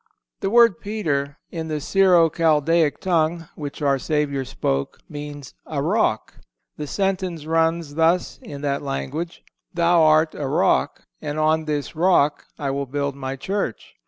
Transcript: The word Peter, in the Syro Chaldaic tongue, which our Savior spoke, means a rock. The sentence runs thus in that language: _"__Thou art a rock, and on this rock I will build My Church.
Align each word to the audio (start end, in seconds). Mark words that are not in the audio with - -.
The 0.39 0.49
word 0.49 0.79
Peter, 0.79 1.37
in 1.51 1.67
the 1.67 1.79
Syro 1.79 2.27
Chaldaic 2.27 2.99
tongue, 2.99 3.49
which 3.53 3.83
our 3.83 3.99
Savior 3.99 4.43
spoke, 4.43 4.97
means 5.07 5.53
a 5.67 5.83
rock. 5.83 6.39
The 6.75 6.87
sentence 6.87 7.45
runs 7.45 7.93
thus 7.93 8.39
in 8.41 8.61
that 8.61 8.81
language: 8.81 9.43
_"__Thou 9.75 9.99
art 10.01 10.33
a 10.33 10.47
rock, 10.47 11.05
and 11.21 11.37
on 11.37 11.65
this 11.65 11.95
rock 11.95 12.45
I 12.57 12.71
will 12.71 12.87
build 12.87 13.13
My 13.13 13.35
Church. 13.35 13.93